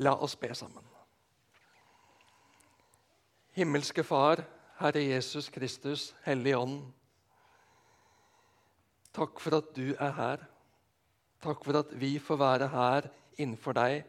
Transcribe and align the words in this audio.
La 0.00 0.14
oss 0.16 0.36
be 0.40 0.48
sammen. 0.56 0.84
Himmelske 3.52 4.04
Far, 4.06 4.40
Herre 4.78 5.02
Jesus 5.04 5.50
Kristus, 5.52 6.14
Hellige 6.24 6.56
Ånd. 6.56 6.78
Takk 9.12 9.42
for 9.42 9.58
at 9.58 9.74
du 9.76 9.90
er 9.92 10.14
her. 10.16 10.46
Takk 11.44 11.64
for 11.66 11.80
at 11.82 11.92
vi 12.00 12.14
får 12.22 12.38
være 12.40 12.68
her 12.72 13.08
innenfor 13.36 13.76
deg. 13.76 14.04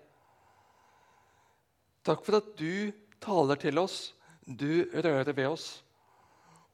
Takk 2.07 2.23
for 2.25 2.39
at 2.39 2.51
du 2.59 2.91
taler 3.21 3.59
til 3.59 3.81
oss, 3.81 4.13
du 4.45 4.87
rører 4.93 5.33
ved 5.35 5.47
oss. 5.51 5.69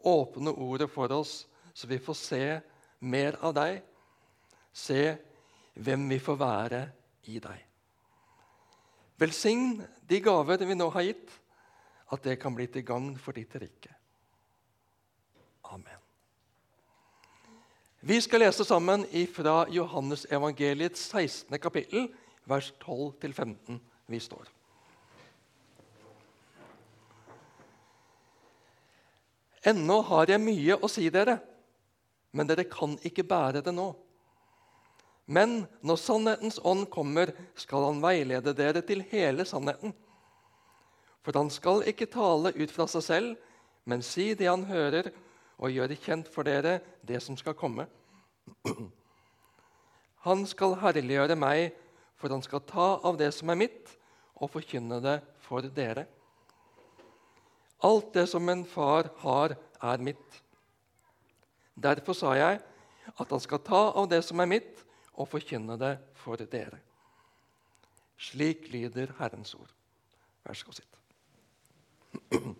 Åpne 0.06 0.54
ordet 0.54 0.90
for 0.94 1.12
oss, 1.12 1.48
så 1.74 1.90
vi 1.90 1.98
får 1.98 2.20
se 2.22 2.44
mer 3.00 3.40
av 3.42 3.56
deg. 3.58 3.82
Se 4.74 5.02
hvem 5.74 6.06
vi 6.10 6.20
får 6.22 6.38
være 6.42 6.84
i 7.34 7.42
deg. 7.42 7.64
Velsign 9.18 9.82
de 10.08 10.20
gaver 10.22 10.62
vi 10.66 10.76
nå 10.78 10.90
har 10.94 11.08
gitt, 11.08 11.32
at 12.14 12.24
det 12.24 12.38
kan 12.40 12.56
bli 12.56 12.68
til 12.72 12.86
gagn 12.86 13.16
for 13.20 13.36
ditt 13.36 13.56
rike. 13.58 13.94
Amen. 15.74 16.04
Vi 18.08 18.20
skal 18.22 18.46
lese 18.46 18.64
sammen 18.64 19.04
fra 19.34 19.66
Johannes 19.74 20.28
evangeliets 20.32 21.10
16. 21.10 21.58
kapittel, 21.60 22.08
vers 22.46 22.70
12-15. 22.86 23.82
Vi 24.08 24.20
står. 24.20 24.46
Ennå 29.68 29.98
har 30.08 30.30
jeg 30.30 30.40
mye 30.40 30.78
å 30.78 30.88
si 30.88 31.10
dere, 31.12 31.40
men 32.32 32.48
dere 32.48 32.70
kan 32.70 32.94
ikke 33.04 33.26
bære 33.28 33.66
det 33.66 33.74
nå. 33.76 33.90
Men 35.28 35.66
når 35.84 36.00
sannhetens 36.00 36.60
ånd 36.64 36.86
kommer, 36.92 37.34
skal 37.60 37.90
han 37.90 38.04
veilede 38.04 38.54
dere 38.56 38.82
til 38.88 39.04
hele 39.12 39.44
sannheten. 39.46 39.92
For 41.26 41.36
han 41.36 41.52
skal 41.52 41.84
ikke 41.92 42.08
tale 42.08 42.54
ut 42.56 42.72
fra 42.72 42.88
seg 42.88 43.04
selv, 43.04 43.34
men 43.88 44.04
si 44.04 44.32
det 44.40 44.48
han 44.48 44.64
hører, 44.70 45.12
og 45.58 45.74
gjøre 45.74 45.98
kjent 46.00 46.30
for 46.32 46.48
dere 46.48 46.78
det 47.08 47.20
som 47.26 47.36
skal 47.40 47.58
komme. 47.58 47.88
Han 50.28 50.46
skal 50.48 50.78
herliggjøre 50.80 51.36
meg, 51.40 51.74
for 52.18 52.32
han 52.32 52.44
skal 52.46 52.64
ta 52.68 52.88
av 53.06 53.20
det 53.20 53.30
som 53.36 53.52
er 53.52 53.60
mitt, 53.60 53.94
og 54.38 54.52
forkynne 54.54 55.02
det 55.04 55.20
for 55.44 55.66
dere. 55.74 56.06
Alt 57.86 58.14
det 58.16 58.26
som 58.32 58.48
en 58.50 58.64
far 58.66 59.12
har, 59.22 59.58
er 59.78 60.02
mitt. 60.02 60.42
Derfor 61.78 62.16
sa 62.18 62.34
jeg 62.34 62.62
at 63.14 63.30
han 63.30 63.42
skal 63.44 63.62
ta 63.66 63.82
av 63.92 64.08
det 64.10 64.24
som 64.26 64.40
er 64.42 64.50
mitt, 64.50 64.87
og 65.18 65.28
forkynne 65.32 65.78
det 65.82 65.96
for 66.22 66.40
dere. 66.40 66.80
Slik 68.18 68.70
lyder 68.74 69.14
Herrens 69.20 69.54
ord. 69.58 69.74
Vær 70.46 70.54
så 70.58 70.66
god, 70.66 70.78
sitt. 70.78 70.94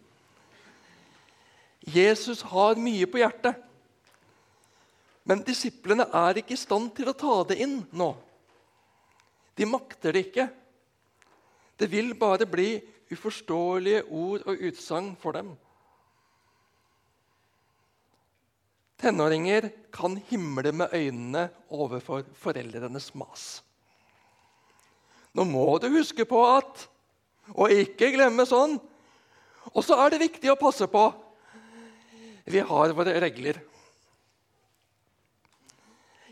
Jesus 1.98 2.42
har 2.42 2.80
mye 2.82 3.08
på 3.08 3.22
hjertet, 3.22 3.64
men 5.28 5.44
disiplene 5.44 6.06
er 6.16 6.40
ikke 6.40 6.56
i 6.56 6.60
stand 6.60 6.92
til 6.96 7.10
å 7.12 7.16
ta 7.18 7.36
det 7.50 7.58
inn 7.64 7.82
nå. 8.00 8.10
De 9.58 9.66
makter 9.68 10.16
det 10.16 10.28
ikke. 10.28 10.46
Det 11.78 11.90
vil 11.92 12.14
bare 12.20 12.48
bli 12.50 12.78
uforståelige 13.12 14.06
ord 14.08 14.46
og 14.48 14.64
utsagn 14.70 15.16
for 15.20 15.36
dem. 15.36 15.52
Tenåringer 18.98 19.70
kan 19.94 20.18
himle 20.30 20.72
med 20.74 20.94
øynene 20.94 21.48
overfor 21.70 22.26
foreldrenes 22.34 23.12
mas. 23.16 23.62
Nå 25.38 25.46
må 25.46 25.78
du 25.78 25.90
huske 25.94 26.26
på 26.26 26.42
at 26.50 26.88
Og 27.56 27.72
ikke 27.72 28.10
glemme 28.12 28.44
sånn. 28.44 28.74
Og 29.72 29.84
så 29.86 29.96
er 30.04 30.12
det 30.12 30.26
viktig 30.26 30.50
å 30.52 30.58
passe 30.60 30.84
på. 30.92 31.04
Vi 32.44 32.60
har 32.60 32.92
våre 32.92 33.14
regler. 33.24 33.62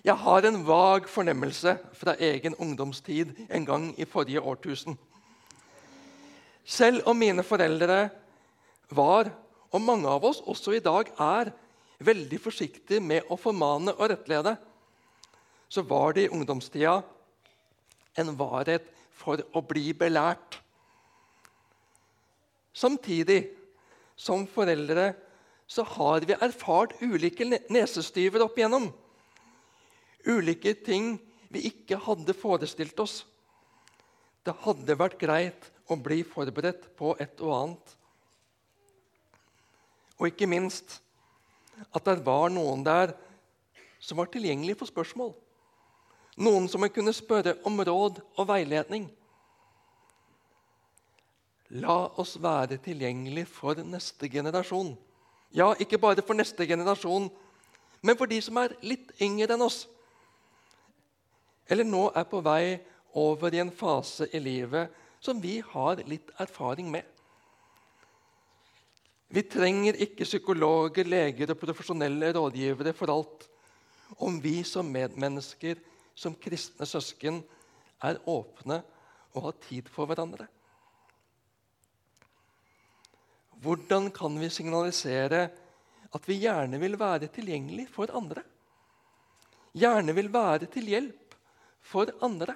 Jeg 0.04 0.22
har 0.22 0.46
en 0.46 0.60
vag 0.68 1.08
fornemmelse 1.10 1.78
fra 1.96 2.18
egen 2.20 2.58
ungdomstid 2.60 3.32
en 3.48 3.64
gang 3.66 3.88
i 3.96 4.06
forrige 4.06 4.44
årtusen. 4.44 4.98
Selv 6.66 7.08
om 7.08 7.18
mine 7.18 7.48
foreldre 7.48 8.10
var, 8.92 9.32
og 9.72 9.82
mange 9.82 10.12
av 10.12 10.28
oss 10.28 10.44
også 10.46 10.76
i 10.76 10.84
dag 10.84 11.10
er, 11.16 11.56
veldig 12.04 12.40
forsiktig 12.42 13.02
med 13.04 13.30
å 13.32 13.38
formane 13.40 13.94
og 13.96 14.10
rettlede, 14.12 14.56
så 15.70 15.84
var 15.88 16.16
det 16.16 16.28
i 16.28 16.34
ungdomstida 16.34 17.00
en 18.20 18.32
varhet 18.40 18.88
for 19.16 19.42
å 19.56 19.64
bli 19.66 19.94
belært. 19.98 20.60
Samtidig 22.76 23.42
som 24.16 24.46
foreldre 24.48 25.14
så 25.68 25.86
har 25.96 26.26
vi 26.28 26.36
erfart 26.36 26.98
ulike 27.02 27.48
nesestyver 27.72 28.44
opp 28.46 28.60
igjennom. 28.60 28.90
Ulike 30.28 30.76
ting 30.86 31.16
vi 31.50 31.66
ikke 31.70 32.00
hadde 32.06 32.36
forestilt 32.38 33.00
oss. 33.02 33.24
Det 34.46 34.54
hadde 34.66 35.00
vært 35.00 35.18
greit 35.22 35.72
å 35.90 35.98
bli 35.98 36.22
forberedt 36.28 36.92
på 36.98 37.16
et 37.22 37.42
og 37.42 37.56
annet. 37.56 37.96
Og 40.20 40.30
ikke 40.30 40.50
minst 40.50 41.00
at 41.92 42.06
det 42.06 42.22
var 42.26 42.52
noen 42.54 42.84
der 42.86 43.14
som 44.00 44.20
var 44.20 44.30
tilgjengelig 44.32 44.78
for 44.80 44.90
spørsmål. 44.90 45.34
Noen 46.38 46.68
som 46.68 46.84
en 46.84 46.92
kunne 46.92 47.14
spørre 47.16 47.56
om 47.68 47.80
råd 47.80 48.20
og 48.36 48.48
veiledning. 48.50 49.08
La 51.82 51.98
oss 52.22 52.36
være 52.42 52.78
tilgjengelig 52.84 53.48
for 53.50 53.80
neste 53.88 54.30
generasjon. 54.30 54.94
Ja, 55.56 55.72
ikke 55.80 55.98
bare 55.98 56.22
for 56.22 56.38
neste 56.38 56.68
generasjon, 56.68 57.30
men 58.02 58.18
for 58.20 58.30
de 58.30 58.42
som 58.44 58.58
er 58.62 58.76
litt 58.86 59.14
yngre 59.24 59.56
enn 59.56 59.66
oss. 59.66 59.86
Eller 61.72 61.88
nå 61.88 62.10
er 62.14 62.28
på 62.30 62.44
vei 62.46 62.78
over 63.16 63.56
i 63.56 63.64
en 63.64 63.72
fase 63.74 64.28
i 64.36 64.42
livet 64.44 64.92
som 65.24 65.40
vi 65.42 65.58
har 65.66 66.04
litt 66.06 66.30
erfaring 66.38 66.92
med. 66.92 67.08
Vi 69.36 69.44
trenger 69.52 69.98
ikke 70.00 70.24
psykologer, 70.24 71.04
leger 71.04 71.52
og 71.52 71.60
profesjonelle 71.60 72.30
rådgivere 72.38 72.94
for 72.96 73.12
alt. 73.12 73.42
Om 74.24 74.38
vi 74.40 74.62
som 74.64 74.88
medmennesker, 74.88 75.82
som 76.16 76.38
kristne 76.40 76.88
søsken, 76.88 77.42
er 78.00 78.22
åpne 78.32 78.80
og 79.36 79.50
har 79.50 79.58
tid 79.66 79.90
for 79.92 80.08
hverandre. 80.08 80.48
Hvordan 83.60 84.08
kan 84.16 84.40
vi 84.40 84.50
signalisere 84.54 85.48
at 86.16 86.28
vi 86.30 86.40
gjerne 86.46 86.80
vil 86.80 86.96
være 87.00 87.28
tilgjengelig 87.34 87.90
for 87.92 88.12
andre? 88.16 88.44
Gjerne 89.76 90.16
vil 90.16 90.32
være 90.32 90.70
til 90.72 90.88
hjelp 90.94 91.36
for 91.84 92.12
andre? 92.24 92.56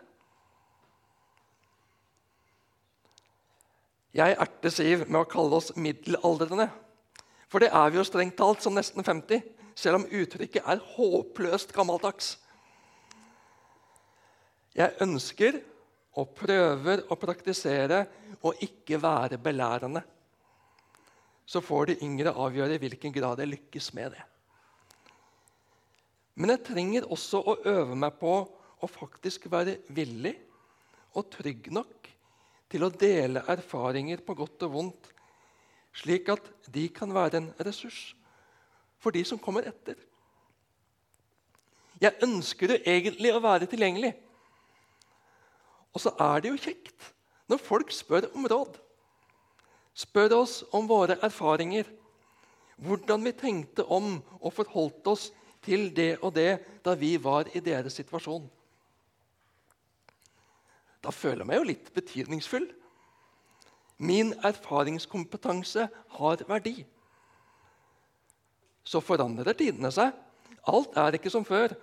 Jeg 4.15 4.37
erter 4.41 4.73
Siv 4.73 5.05
med 5.05 5.21
å 5.21 5.29
kalle 5.29 5.59
oss 5.59 5.73
middelaldrende. 5.77 6.69
For 7.49 7.61
det 7.61 7.69
er 7.73 7.89
vi 7.91 7.99
jo 7.99 8.05
strengt 8.07 8.37
talt 8.37 8.61
som 8.63 8.73
nesten 8.77 9.05
50, 9.05 9.41
selv 9.77 9.99
om 9.99 10.07
uttrykket 10.07 10.65
er 10.65 10.81
håpløst 10.95 11.73
gammeldags. 11.73 12.37
Jeg 14.77 14.95
ønsker 15.03 15.59
og 16.17 16.33
prøver 16.37 17.05
å 17.09 17.17
praktisere 17.19 18.03
å 18.45 18.53
ikke 18.65 18.99
være 19.01 19.39
belærende. 19.41 20.01
Så 21.49 21.61
får 21.65 21.89
de 21.89 21.99
yngre 22.05 22.33
avgjøre 22.33 22.77
i 22.77 22.81
hvilken 22.81 23.13
grad 23.13 23.41
jeg 23.41 23.53
lykkes 23.53 23.93
med 23.97 24.13
det. 24.13 24.25
Men 26.39 26.53
jeg 26.53 26.65
trenger 26.69 27.09
også 27.11 27.41
å 27.41 27.57
øve 27.67 27.97
meg 27.99 28.15
på 28.21 28.33
å 28.79 28.87
faktisk 28.87 29.49
være 29.51 29.79
villig 29.91 30.35
og 31.17 31.27
trygg 31.33 31.67
nok 31.75 31.98
til 32.69 32.85
å 32.85 32.91
dele 32.93 33.43
erfaringer 33.49 34.21
på 34.25 34.35
godt 34.37 34.67
og 34.67 34.73
vondt, 34.75 35.09
slik 35.95 36.29
at 36.29 36.45
de 36.69 36.85
kan 36.93 37.11
være 37.13 37.41
en 37.41 37.49
ressurs 37.65 38.13
for 39.01 39.15
de 39.15 39.23
som 39.25 39.39
kommer 39.41 39.65
etter. 39.69 39.97
Jeg 41.99 42.15
ønsker 42.23 42.75
jo 42.75 42.81
egentlig 42.87 43.31
å 43.35 43.41
være 43.43 43.67
tilgjengelig. 43.67 44.13
Og 45.95 46.03
så 46.03 46.13
er 46.21 46.43
det 46.43 46.51
jo 46.53 46.61
kjekt 46.61 47.09
når 47.49 47.63
folk 47.63 47.91
spør 47.91 48.29
om 48.37 48.45
råd. 48.47 48.77
Spør 49.97 50.37
oss 50.37 50.61
om 50.75 50.87
våre 50.87 51.17
erfaringer, 51.25 51.87
hvordan 52.79 53.25
vi 53.25 53.35
tenkte 53.35 53.83
om 53.91 54.19
og 54.39 54.53
forholdt 54.55 55.09
oss 55.11 55.25
til 55.65 55.89
det 55.95 56.13
og 56.21 56.31
det 56.37 56.61
da 56.85 56.93
vi 56.95 57.17
var 57.19 57.49
i 57.51 57.59
deres 57.63 57.97
situasjon. 57.99 58.45
Da 61.03 61.13
føler 61.15 61.43
jeg 61.43 61.49
meg 61.49 61.59
jo 61.59 61.67
litt 61.69 61.91
betydningsfull. 61.95 62.67
Min 63.99 64.33
erfaringskompetanse 64.47 65.87
har 66.19 66.43
verdi. 66.47 66.77
Så 68.83 69.01
forandrer 69.03 69.55
tidene 69.57 69.91
seg. 69.93 70.13
Alt 70.69 70.97
er 70.99 71.17
ikke 71.17 71.31
som 71.31 71.45
før. 71.47 71.75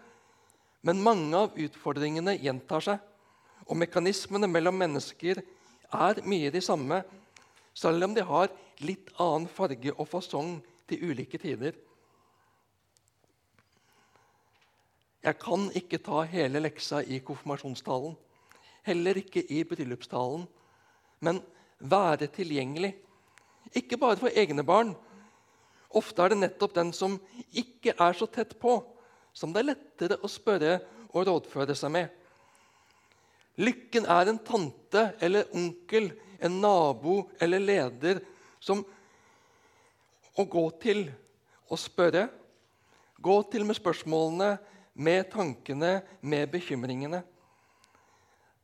Men 0.87 1.03
mange 1.03 1.37
av 1.37 1.57
utfordringene 1.59 2.37
gjentar 2.41 2.85
seg. 2.85 3.01
Og 3.67 3.79
mekanismene 3.81 4.49
mellom 4.51 4.77
mennesker 4.79 5.41
er 5.41 6.21
mye 6.27 6.53
de 6.55 6.63
samme, 6.63 7.01
selv 7.77 8.07
om 8.07 8.15
de 8.15 8.23
har 8.25 8.53
litt 8.87 9.11
annen 9.23 9.49
farge 9.51 9.93
og 9.97 10.09
fasong 10.11 10.57
til 10.89 11.11
ulike 11.11 11.39
tider. 11.41 11.75
Jeg 15.27 15.39
kan 15.43 15.67
ikke 15.75 15.99
ta 15.99 16.23
hele 16.31 16.63
leksa 16.63 17.01
i 17.03 17.19
konfirmasjonstalen, 17.19 18.15
heller 18.87 19.19
ikke 19.21 19.43
i 19.53 19.63
bryllupstalen, 19.67 20.47
men 21.21 21.41
være 21.79 22.29
tilgjengelig. 22.33 22.95
Ikke 23.75 23.99
bare 23.99 24.19
for 24.21 24.31
egne 24.31 24.65
barn. 24.67 24.95
Ofte 25.97 26.23
er 26.23 26.33
det 26.33 26.41
nettopp 26.43 26.75
den 26.77 26.93
som 26.95 27.19
ikke 27.57 27.95
er 27.99 28.17
så 28.17 28.29
tett 28.31 28.55
på, 28.61 28.79
som 29.37 29.53
det 29.53 29.63
er 29.63 29.71
lettere 29.73 30.21
å 30.23 30.31
spørre 30.31 30.79
og 31.13 31.27
rådføre 31.29 31.77
seg 31.77 31.93
med. 31.95 32.09
Lykken 33.57 34.05
er 34.13 34.29
en 34.29 34.41
tante 34.45 35.11
eller 35.25 35.49
onkel, 35.57 36.11
en 36.41 36.59
nabo 36.61 37.23
eller 37.41 37.63
leder 37.63 38.21
som 38.61 38.83
å 40.37 40.45
gå 40.45 40.65
til 40.83 41.07
og 41.71 41.81
spørre. 41.81 42.27
Gå 43.17 43.37
til 43.51 43.65
med 43.65 43.79
spørsmålene, 43.79 44.57
med 44.97 45.31
tankene, 45.33 46.03
med 46.21 46.51
bekymringene. 46.53 47.23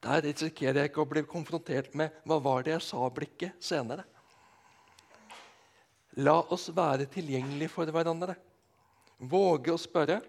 Der 0.03 0.23
risikerer 0.25 0.83
jeg 0.83 0.91
ikke 0.91 1.05
å 1.05 1.11
bli 1.11 1.23
konfrontert 1.23 1.95
med 1.95 2.11
'hva 2.27 2.41
var 2.43 2.63
det 2.63 2.73
jeg 2.73 2.87
sa?'-blikket 2.89 3.63
senere. 3.63 4.05
La 6.17 6.41
oss 6.53 6.69
være 6.69 7.07
tilgjengelige 7.07 7.71
for 7.71 7.87
hverandre. 7.87 8.35
Våge 9.19 9.73
å 9.73 9.79
spørre, 9.79 10.21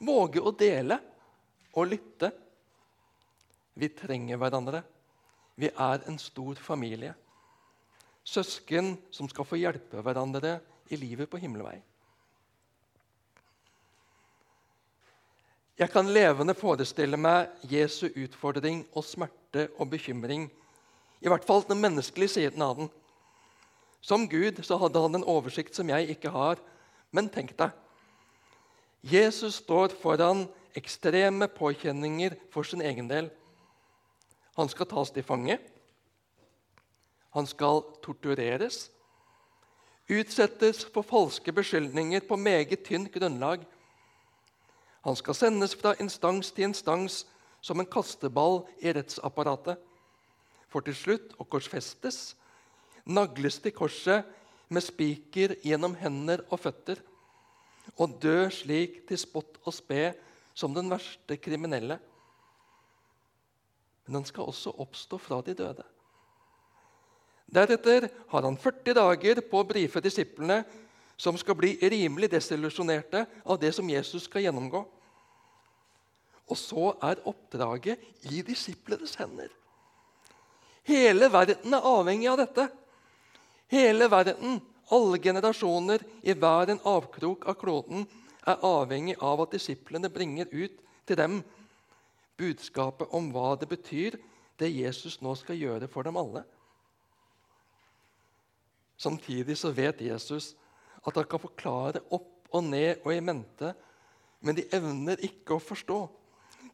våge 0.00 0.40
å 0.40 0.50
dele 0.50 0.98
og 1.74 1.86
lytte. 1.92 2.32
Vi 3.76 3.88
trenger 3.88 4.40
hverandre. 4.40 4.82
Vi 5.54 5.68
er 5.68 6.08
en 6.08 6.18
stor 6.18 6.54
familie. 6.54 7.14
Søsken 8.24 8.96
som 9.10 9.28
skal 9.28 9.44
få 9.44 9.60
hjelpe 9.60 10.02
hverandre 10.02 10.60
i 10.90 10.96
livet 10.96 11.30
på 11.30 11.38
himmelvei. 11.38 11.82
Jeg 15.80 15.88
kan 15.88 16.10
levende 16.12 16.52
forestille 16.52 17.16
meg 17.16 17.48
Jesu 17.64 18.10
utfordring 18.10 18.82
og 18.92 19.04
smerte 19.08 19.70
og 19.80 19.88
bekymring. 19.94 20.42
I 21.24 21.30
hvert 21.32 21.46
fall 21.48 21.64
den 21.64 21.80
menneskelige 21.80 22.34
siden 22.34 22.60
av 22.60 22.74
den. 22.76 22.90
Som 24.04 24.26
Gud 24.28 24.60
så 24.64 24.76
hadde 24.76 25.00
han 25.00 25.16
en 25.16 25.24
oversikt 25.24 25.78
som 25.78 25.88
jeg 25.88 26.12
ikke 26.12 26.32
har. 26.34 26.60
Men 27.16 27.32
tenk 27.32 27.56
deg 27.56 27.72
Jesus 29.08 29.62
står 29.62 29.96
foran 30.02 30.44
ekstreme 30.76 31.48
påkjenninger 31.48 32.36
for 32.52 32.68
sin 32.68 32.84
egen 32.84 33.08
del. 33.08 33.32
Han 34.60 34.68
skal 34.68 34.88
tas 34.92 35.16
til 35.16 35.24
fange. 35.24 35.56
Han 37.32 37.48
skal 37.48 37.86
tortureres. 38.04 38.90
Utsettes 40.12 40.84
for 40.92 41.08
falske 41.08 41.56
beskyldninger 41.56 42.28
på 42.28 42.36
meget 42.36 42.84
tynt 42.84 43.08
grunnlag. 43.16 43.64
Han 45.06 45.16
skal 45.16 45.36
sendes 45.36 45.74
fra 45.78 45.94
instans 46.02 46.50
til 46.52 46.68
instans 46.68 47.22
som 47.64 47.80
en 47.80 47.88
kasteball 47.88 48.62
i 48.84 48.92
rettsapparatet. 48.96 49.78
For 50.70 50.84
til 50.86 50.96
slutt 50.96 51.32
å 51.40 51.46
korsfestes, 51.50 52.34
nagles 53.08 53.58
til 53.64 53.74
korset 53.74 54.28
med 54.70 54.84
spiker 54.84 55.56
gjennom 55.64 55.96
hender 55.98 56.44
og 56.48 56.60
føtter, 56.62 57.00
og 57.98 58.20
dø 58.22 58.44
slik 58.54 59.00
til 59.08 59.18
spott 59.18 59.58
og 59.64 59.74
spe 59.74 60.12
som 60.54 60.74
den 60.76 60.90
verste 60.92 61.36
kriminelle. 61.42 61.96
Men 64.06 64.20
han 64.20 64.28
skal 64.28 64.50
også 64.50 64.76
oppstå 64.84 65.18
fra 65.22 65.40
de 65.46 65.56
døde. 65.58 65.86
Deretter 67.50 68.06
har 68.30 68.46
han 68.46 68.58
40 68.60 68.94
dager 68.94 69.40
på 69.50 69.58
å 69.58 69.66
brife 69.66 70.02
disiplene, 70.04 70.62
som 71.20 71.36
skal 71.36 71.56
bli 71.58 71.74
rimelig 71.82 72.30
desillusjonerte 72.32 73.26
av 73.44 73.58
det 73.60 73.74
som 73.76 73.88
Jesus 73.90 74.24
skal 74.24 74.46
gjennomgå. 74.46 74.80
Og 76.48 76.58
så 76.58 76.94
er 77.04 77.20
oppdraget 77.28 78.00
i 78.32 78.40
disiplenes 78.46 79.18
hender. 79.20 79.50
Hele 80.88 81.28
verden 81.30 81.76
er 81.76 81.84
avhengig 81.86 82.30
av 82.30 82.40
dette. 82.40 82.64
Hele 83.70 84.08
verden, 84.10 84.56
alle 84.90 85.20
generasjoner 85.22 86.02
i 86.24 86.32
hver 86.32 86.72
en 86.72 86.80
avkrok 86.88 87.44
av 87.52 87.58
kloden, 87.60 88.06
er 88.48 88.64
avhengig 88.64 89.18
av 89.20 89.44
at 89.44 89.52
disiplene 89.52 90.08
bringer 90.10 90.48
ut 90.50 90.80
til 91.06 91.20
dem 91.20 91.42
budskapet 92.40 93.12
om 93.12 93.28
hva 93.34 93.52
det 93.60 93.68
betyr, 93.68 94.16
det 94.56 94.72
Jesus 94.72 95.20
nå 95.20 95.36
skal 95.36 95.60
gjøre 95.60 95.88
for 95.92 96.08
dem 96.08 96.16
alle. 96.16 96.46
Samtidig 99.00 99.56
så 99.60 99.70
vet 99.76 100.00
Jesus 100.00 100.54
at 101.06 101.16
han 101.16 101.28
kan 101.30 101.42
forklare 101.42 102.02
opp 102.12 102.50
og 102.50 102.64
ned 102.66 103.04
og 103.04 103.12
i 103.14 103.20
mente, 103.24 103.72
men 104.40 104.56
de 104.56 104.66
evner 104.74 105.20
ikke 105.26 105.56
å 105.56 105.62
forstå. 105.62 105.98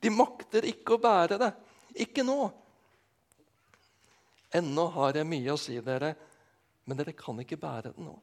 De 0.00 0.12
makter 0.12 0.66
ikke 0.68 0.96
å 0.96 1.02
bære 1.02 1.38
det. 1.40 1.50
Ikke 2.06 2.24
nå. 2.26 2.38
Ennå 4.56 4.86
har 4.94 5.18
jeg 5.18 5.28
mye 5.28 5.52
å 5.52 5.60
si 5.60 5.76
dere, 5.84 6.14
men 6.86 6.98
dere 6.98 7.16
kan 7.18 7.38
ikke 7.42 7.58
bære 7.60 7.92
det 7.92 8.04
nå. 8.06 8.14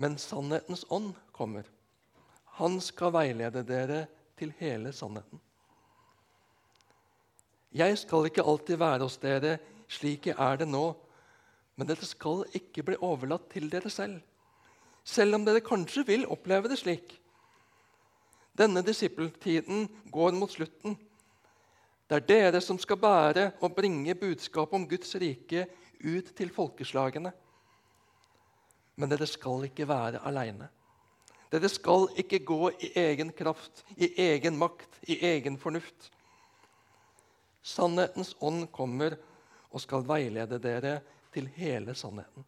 Men 0.00 0.16
sannhetens 0.18 0.82
ånd 0.90 1.12
kommer. 1.34 1.68
Han 2.58 2.80
skal 2.82 3.12
veilede 3.14 3.62
dere 3.66 4.04
til 4.38 4.54
hele 4.58 4.90
sannheten. 4.94 5.40
Jeg 7.74 7.98
skal 7.98 8.28
ikke 8.28 8.46
alltid 8.46 8.78
være 8.78 9.02
hos 9.02 9.16
dere 9.22 9.56
slik 9.90 10.28
jeg 10.30 10.38
er 10.38 10.60
det 10.60 10.68
nå, 10.70 10.92
men 11.76 11.88
dere 11.88 12.06
skal 12.06 12.44
ikke 12.54 12.84
bli 12.86 12.98
overlatt 13.02 13.48
til 13.52 13.66
dere 13.72 13.90
selv, 13.90 14.20
selv 15.04 15.38
om 15.38 15.44
dere 15.44 15.64
kanskje 15.64 16.06
vil 16.08 16.26
oppleve 16.30 16.70
det 16.70 16.78
slik. 16.80 17.16
Denne 18.54 18.84
disippeltiden 18.86 19.88
går 20.14 20.36
mot 20.38 20.52
slutten. 20.52 20.94
Det 22.06 22.20
er 22.20 22.28
dere 22.28 22.60
som 22.62 22.78
skal 22.78 23.00
bære 23.02 23.48
og 23.60 23.74
bringe 23.74 24.14
budskapet 24.14 24.78
om 24.78 24.86
Guds 24.88 25.16
rike 25.18 25.66
ut 26.04 26.30
til 26.36 26.52
folkeslagene. 26.54 27.32
Men 28.94 29.10
dere 29.10 29.26
skal 29.26 29.66
ikke 29.66 29.88
være 29.90 30.22
aleine. 30.22 30.68
Dere 31.50 31.70
skal 31.70 32.06
ikke 32.18 32.44
gå 32.46 32.70
i 32.82 32.92
egen 32.98 33.32
kraft, 33.34 33.82
i 33.96 34.12
egen 34.22 34.56
makt, 34.58 35.00
i 35.10 35.18
egen 35.26 35.58
fornuft. 35.58 36.10
Sannhetens 37.64 38.34
ånd 38.40 38.68
kommer 38.74 39.16
og 39.70 39.82
skal 39.82 40.06
veilede 40.06 40.60
dere 40.62 41.00
til 41.34 41.48
hele 41.56 41.94
sannheten. 41.98 42.46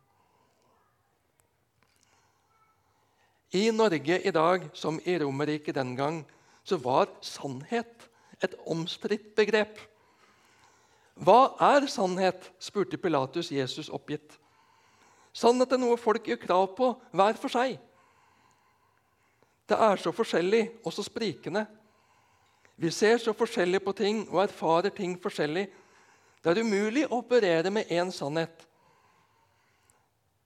I 3.56 3.70
Norge 3.70 4.20
i 4.20 4.30
dag, 4.34 4.68
som 4.74 4.98
i 5.04 5.18
Romerriket 5.18 5.74
den 5.74 5.94
gang, 5.96 6.24
så 6.64 6.76
var 6.82 7.08
sannhet 7.22 8.08
et 8.42 8.54
omstridt 8.66 9.34
begrep. 9.36 9.78
Hva 11.16 11.54
er 11.62 11.86
sannhet? 11.88 12.50
spurte 12.58 12.98
Pilatus 13.00 13.52
Jesus 13.54 13.88
oppgitt. 13.88 14.34
Sannhet 15.32 15.72
er 15.72 15.80
noe 15.80 15.96
folk 16.00 16.26
gjør 16.26 16.42
krav 16.42 16.66
på 16.76 16.90
hver 17.16 17.38
for 17.40 17.52
seg. 17.52 17.78
Det 19.66 19.78
er 19.78 19.98
så 19.98 20.12
forskjellig 20.14 20.62
og 20.84 20.92
så 20.94 21.04
sprikende. 21.06 21.64
Vi 22.76 22.90
ser 22.92 23.18
så 23.18 23.32
forskjellig 23.32 23.80
på 23.84 23.94
ting 23.96 24.22
og 24.28 24.42
erfarer 24.44 24.92
ting 24.94 25.16
forskjellig. 25.20 25.66
Det 26.44 26.52
er 26.52 26.62
umulig 26.62 27.06
å 27.06 27.22
operere 27.22 27.72
med 27.72 27.88
én 27.90 28.12
sannhet. 28.12 28.66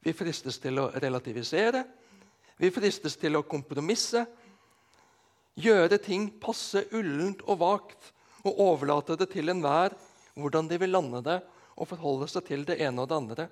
Vi 0.01 0.15
fristes 0.17 0.59
til 0.61 0.81
å 0.81 0.89
relativisere, 0.97 1.85
vi 2.61 2.71
fristes 2.73 3.17
til 3.21 3.39
å 3.39 3.47
kompromisse. 3.49 4.25
Gjøre 5.61 5.99
ting 6.01 6.29
passe 6.41 6.87
ullent 6.97 7.43
og 7.49 7.61
vagt 7.61 8.13
og 8.45 8.61
overlate 8.65 9.17
det 9.21 9.31
til 9.33 9.53
enhver 9.53 9.97
hvordan 10.37 10.69
de 10.71 10.79
vil 10.81 10.93
lande 10.95 11.23
det 11.25 11.39
og 11.81 11.89
forholde 11.89 12.29
seg 12.31 12.47
til 12.49 12.65
det 12.69 12.79
ene 12.85 13.03
og 13.03 13.09
det 13.11 13.17
andre. 13.17 13.47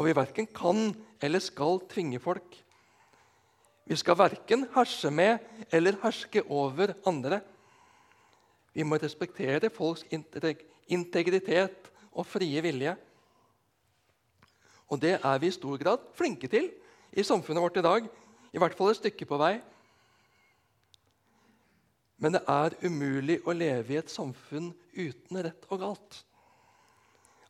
Og 0.00 0.08
vi 0.08 0.16
verken 0.16 0.48
kan 0.48 0.90
eller 1.20 1.44
skal 1.44 1.80
tvinge 1.90 2.20
folk. 2.22 2.56
Vi 3.84 3.96
skal 3.98 4.16
verken 4.16 4.68
herse 4.74 5.10
med 5.12 5.44
eller 5.74 5.98
herske 6.02 6.44
over 6.48 6.94
andre. 7.08 7.40
Vi 8.72 8.86
må 8.86 9.00
respektere 9.02 9.72
folks 9.74 10.04
integritet 10.08 11.90
og 12.14 12.26
frie 12.28 12.62
vilje. 12.64 12.94
Og 14.90 15.00
det 15.00 15.18
er 15.22 15.38
vi 15.38 15.50
i 15.50 15.54
stor 15.54 15.78
grad 15.78 16.02
flinke 16.18 16.50
til 16.50 16.70
i 17.12 17.24
samfunnet 17.26 17.62
vårt 17.62 17.78
i 17.78 17.86
dag. 17.86 18.08
I 18.50 18.58
hvert 18.58 18.74
fall 18.76 18.90
et 18.90 18.98
stykke 18.98 19.28
på 19.28 19.38
vei. 19.38 19.54
Men 22.20 22.36
det 22.36 22.42
er 22.50 22.76
umulig 22.84 23.38
å 23.48 23.54
leve 23.56 23.94
i 23.94 24.00
et 24.00 24.12
samfunn 24.12 24.72
uten 24.92 25.42
rett 25.46 25.70
og 25.70 25.80
galt. 25.80 26.18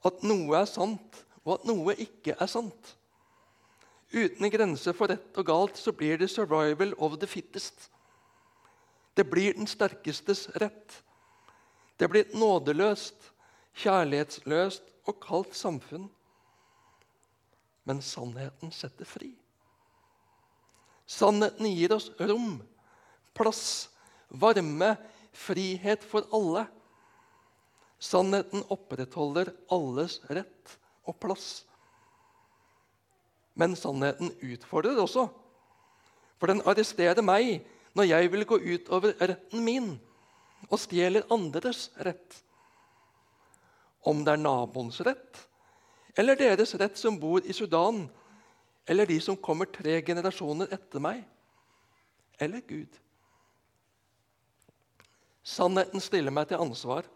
At 0.06 0.22
noe 0.24 0.60
er 0.60 0.68
sant, 0.68 1.24
og 1.42 1.56
at 1.58 1.66
noe 1.68 1.96
ikke 1.98 2.36
er 2.36 2.50
sant. 2.50 2.94
Uten 4.12 4.50
grenser 4.50 4.94
for 4.96 5.10
rett 5.10 5.36
og 5.38 5.46
galt 5.46 5.78
så 5.78 5.92
blir 5.92 6.18
det 6.18 6.30
'survival 6.30 6.94
of 6.98 7.18
the 7.18 7.26
fittest'. 7.26 7.88
Det 9.16 9.30
blir 9.30 9.52
den 9.52 9.66
sterkestes 9.66 10.48
rett. 10.60 11.02
Det 11.98 12.08
blir 12.10 12.20
et 12.20 12.34
nådeløst, 12.34 13.32
kjærlighetsløst 13.74 14.82
og 15.06 15.20
kaldt 15.20 15.56
samfunn. 15.56 16.10
Men 17.90 18.02
sannheten 18.06 18.70
setter 18.70 19.04
fri. 19.04 19.32
Sannheten 21.10 21.66
gir 21.66 21.90
oss 21.96 22.12
rom, 22.18 22.60
plass, 23.34 23.88
varme, 24.28 24.92
frihet 25.34 26.06
for 26.06 26.28
alle. 26.30 26.68
Sannheten 27.98 28.62
opprettholder 28.70 29.50
alles 29.74 30.20
rett 30.30 30.76
og 31.02 31.18
plass. 31.18 31.48
Men 33.58 33.74
sannheten 33.74 34.30
utfordrer 34.38 35.02
også. 35.02 35.26
For 36.38 36.54
den 36.54 36.62
arresterer 36.62 37.26
meg 37.26 37.66
når 37.98 38.12
jeg 38.12 38.30
vil 38.36 38.50
gå 38.54 38.62
utover 38.70 39.18
retten 39.18 39.66
min 39.66 39.92
og 40.70 40.78
stjeler 40.78 41.26
andres 41.34 41.88
rett. 42.06 42.38
Om 44.06 44.22
det 44.22 44.38
er 44.38 44.46
naboens 44.46 45.02
rett 45.02 45.48
eller 46.16 46.38
deres 46.38 46.74
rett 46.80 46.98
som 46.98 47.18
bor 47.20 47.44
i 47.44 47.54
Sudan, 47.54 48.04
eller 48.86 49.06
de 49.06 49.20
som 49.22 49.38
kommer 49.38 49.70
tre 49.70 50.00
generasjoner 50.02 50.72
etter 50.74 51.02
meg, 51.02 51.22
eller 52.40 52.64
Gud. 52.66 52.96
Sannheten 55.46 56.02
stiller 56.02 56.34
meg 56.34 56.48
til 56.50 56.60
ansvar, 56.60 57.06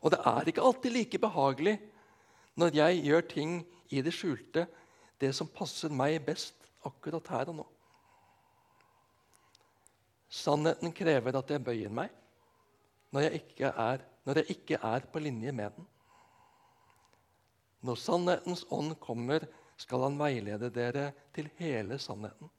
og 0.00 0.14
det 0.14 0.20
er 0.26 0.48
ikke 0.48 0.64
alltid 0.64 0.94
like 0.94 1.20
behagelig 1.20 1.76
når 2.60 2.76
jeg 2.76 3.02
gjør 3.04 3.26
ting 3.28 3.58
i 3.92 4.00
det 4.04 4.14
skjulte, 4.16 4.66
det 5.20 5.34
som 5.36 5.50
passer 5.52 5.92
meg 5.92 6.22
best 6.24 6.56
akkurat 6.86 7.28
her 7.28 7.52
og 7.52 7.60
nå. 7.60 7.66
Sannheten 10.30 10.94
krever 10.94 11.36
at 11.36 11.50
jeg 11.50 11.64
bøyer 11.66 11.92
meg 11.92 12.14
når 13.10 13.26
jeg 13.26 13.40
ikke 13.40 13.72
er, 13.74 14.04
jeg 14.30 14.52
ikke 14.54 14.78
er 14.86 15.06
på 15.10 15.18
linje 15.18 15.52
med 15.52 15.72
den. 15.74 15.86
Når 17.86 17.96
sannhetens 17.96 18.64
ånd 18.68 18.94
kommer, 19.00 19.46
skal 19.80 20.04
han 20.04 20.18
veilede 20.20 20.68
dere 20.74 21.10
til 21.34 21.48
hele 21.60 21.96
sannheten. 21.98 22.50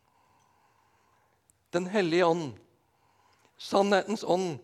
Den 1.71 1.87
hellige 1.87 2.25
ånd, 2.25 2.47
sannhetens 3.57 4.23
ånd, 4.23 4.57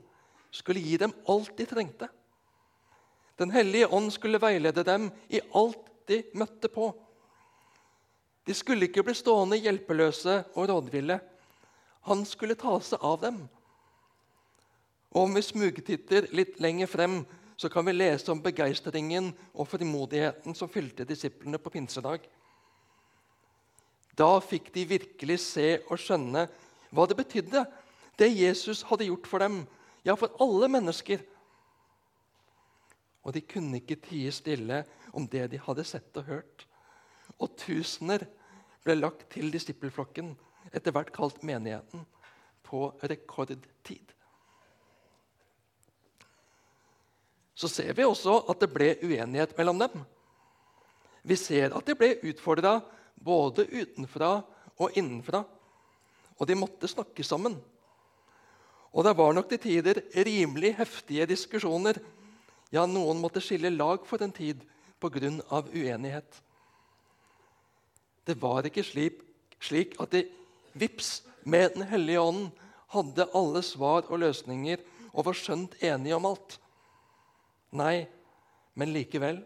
skulle 0.51 0.81
gi 0.81 0.97
dem 0.97 1.13
alt 1.29 1.53
de 1.57 1.67
trengte. 1.69 2.09
Den 3.37 3.53
hellige 3.53 3.87
ånd 3.93 4.09
skulle 4.11 4.41
veilede 4.41 4.83
dem 4.83 5.11
i 5.29 5.41
alt 5.53 5.91
de 6.09 6.23
møtte 6.33 6.71
på. 6.73 6.89
De 8.47 8.55
skulle 8.55 8.87
ikke 8.87 9.03
bli 9.05 9.13
stående 9.15 9.59
hjelpeløse 9.59 10.39
og 10.55 10.69
rådville. 10.71 11.19
Han 12.07 12.23
skulle 12.25 12.57
ta 12.57 12.77
seg 12.81 13.03
av 13.03 13.19
dem. 13.21 13.41
Og 15.13 15.27
Om 15.27 15.37
vi 15.37 15.43
smugtitter 15.45 16.29
litt 16.35 16.57
lenger 16.63 16.89
frem, 16.89 17.19
så 17.57 17.69
kan 17.73 17.85
vi 17.85 17.95
lese 17.95 18.29
om 18.31 18.41
begeistringen 18.41 19.31
og 19.53 19.67
frimodigheten 19.71 20.55
som 20.55 20.69
fylte 20.69 21.07
disiplene 21.09 21.57
på 21.57 21.71
pinsedag. 21.73 22.21
Da 24.17 24.29
fikk 24.41 24.69
de 24.73 24.85
virkelig 24.89 25.39
se 25.41 25.67
og 25.87 25.97
skjønne 26.01 26.45
hva 26.93 27.05
det 27.09 27.17
betydde, 27.17 27.65
det 28.17 28.29
Jesus 28.33 28.83
hadde 28.89 29.09
gjort 29.09 29.29
for 29.29 29.41
dem, 29.41 29.59
ja, 30.05 30.15
for 30.17 30.33
alle 30.41 30.69
mennesker. 30.71 31.21
Og 33.25 33.33
de 33.35 33.43
kunne 33.43 33.81
ikke 33.81 33.99
tie 34.05 34.31
stille 34.33 34.83
om 35.11 35.25
det 35.29 35.49
de 35.51 35.61
hadde 35.61 35.85
sett 35.85 36.17
og 36.17 36.29
hørt. 36.29 36.65
Og 37.37 37.57
tusener 37.59 38.25
ble 38.85 38.95
lagt 38.97 39.27
til 39.33 39.51
disippelflokken, 39.53 40.31
etter 40.71 40.93
hvert 40.95 41.11
kalt 41.15 41.41
menigheten, 41.45 42.05
på 42.63 42.89
rekordtid. 43.03 44.16
Så 47.57 47.69
ser 47.71 47.93
vi 47.97 48.05
også 48.05 48.43
at 48.51 48.61
det 48.61 48.69
ble 48.69 48.91
uenighet 49.01 49.55
mellom 49.57 49.81
dem. 49.81 50.03
Vi 51.25 51.35
ser 51.39 51.73
at 51.75 51.87
de 51.87 51.95
ble 51.97 52.13
utfordra 52.29 52.77
både 53.17 53.65
utenfra 53.65 54.35
og 54.77 54.99
innenfra. 54.99 55.41
Og 56.37 56.45
de 56.45 56.57
måtte 56.59 56.89
snakke 56.89 57.25
sammen. 57.25 57.57
Og 58.93 59.03
det 59.05 59.15
var 59.17 59.33
nok 59.33 59.49
til 59.49 59.61
tider 59.61 60.03
rimelig 60.25 60.75
heftige 60.77 61.25
diskusjoner 61.29 61.97
ja, 62.73 62.83
noen 62.85 63.21
måtte 63.21 63.41
skille 63.43 63.71
lag 63.71 64.03
for 64.07 64.21
en 64.23 64.33
tid 64.35 64.63
pga. 64.99 65.31
uenighet. 65.73 66.41
Det 68.25 68.35
var 68.41 68.65
ikke 68.67 68.83
slik, 68.83 69.21
slik 69.59 69.95
at 69.99 70.11
de 70.11 70.25
vips 70.73 71.23
med 71.43 71.73
Den 71.75 71.83
hellige 71.87 72.19
ånden 72.19 72.51
hadde 72.91 73.29
alle 73.33 73.61
svar 73.63 74.03
og 74.11 74.19
løsninger 74.19 74.77
og 75.13 75.25
var 75.25 75.33
skjønt 75.33 75.75
enige 75.81 76.15
om 76.15 76.25
alt. 76.25 76.59
Nei, 77.71 78.07
men 78.75 78.93
likevel 78.93 79.43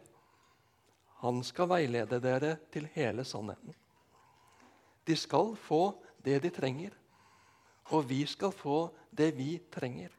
Han 1.21 1.43
skal 1.45 1.69
veilede 1.69 2.17
dere 2.21 2.55
til 2.73 2.87
hele 2.95 3.23
sannheten. 3.25 3.75
De 5.05 5.15
skal 5.15 5.53
få 5.55 6.01
det 6.25 6.39
de 6.41 6.49
trenger, 6.49 6.95
og 7.93 8.09
vi 8.09 8.25
skal 8.25 8.51
få 8.51 8.87
det 9.13 9.29
vi 9.37 9.59
trenger 9.73 10.09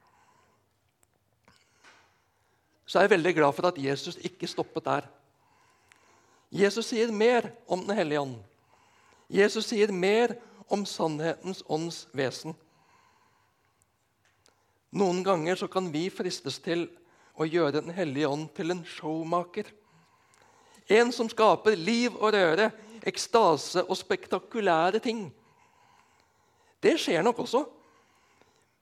så 2.92 2.98
er 2.98 3.06
jeg 3.06 3.14
veldig 3.14 3.30
glad 3.38 3.54
for 3.56 3.70
at 3.70 3.78
Jesus 3.80 4.18
ikke 4.20 4.48
stoppet 4.50 4.84
der. 4.84 5.06
Jesus 6.52 6.90
sier 6.90 7.08
mer 7.08 7.46
om 7.64 7.80
Den 7.86 7.96
hellige 7.96 8.20
ånd. 8.20 8.34
Jesus 9.32 9.70
sier 9.70 9.88
mer 9.92 10.34
om 10.68 10.84
sannhetens 10.84 11.62
ånds 11.72 12.02
vesen. 12.12 12.52
Noen 14.92 15.22
ganger 15.24 15.64
kan 15.72 15.88
vi 15.92 16.10
fristes 16.12 16.58
til 16.60 16.84
å 17.38 17.46
gjøre 17.48 17.80
Den 17.80 17.94
hellige 17.94 18.28
ånd 18.28 18.48
til 18.56 18.74
en 18.74 18.82
showmaker. 18.84 19.68
En 20.88 21.12
som 21.14 21.28
skaper 21.30 21.78
liv 21.78 22.14
og 22.18 22.34
røre, 22.34 22.70
ekstase 23.06 23.84
og 23.86 23.96
spektakulære 23.98 25.00
ting. 25.02 25.24
Det 26.82 26.98
skjer 27.00 27.22
nok 27.24 27.44
også. 27.44 27.64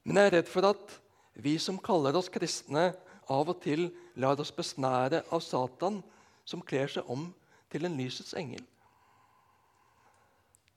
Men 0.04 0.16
jeg 0.16 0.30
er 0.30 0.36
redd 0.38 0.50
for 0.50 0.66
at 0.70 0.96
vi 1.40 1.56
som 1.60 1.78
kaller 1.78 2.16
oss 2.16 2.32
kristne, 2.32 2.90
av 3.30 3.46
og 3.52 3.60
til 3.62 3.86
lar 4.18 4.40
oss 4.42 4.50
besnære 4.50 5.22
av 5.30 5.42
Satan, 5.44 6.00
som 6.44 6.64
kler 6.66 6.90
seg 6.90 7.06
om 7.06 7.28
til 7.70 7.86
en 7.86 7.94
lysets 7.94 8.34
engel. 8.34 8.64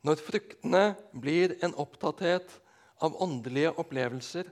Når 0.03 0.19
fruktene 0.21 0.83
blir 1.15 1.55
en 1.63 1.73
opptatthet 1.79 2.51
av 3.01 3.15
åndelige 3.23 3.71
opplevelser, 3.79 4.51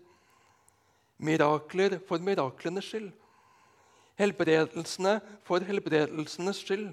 mirakler 1.21 1.99
for 2.07 2.23
miraklenes 2.23 2.89
skyld, 2.89 3.11
helbredelsene 4.19 5.19
for 5.47 5.63
helbredelsenes 5.65 6.63
skyld, 6.65 6.89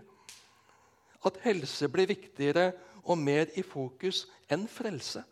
at 1.27 1.41
helse 1.43 1.89
blir 1.91 2.09
viktigere 2.09 2.71
og 3.03 3.19
mer 3.19 3.51
i 3.59 3.65
fokus 3.67 4.27
enn 4.53 4.69
frelse. 4.71 5.25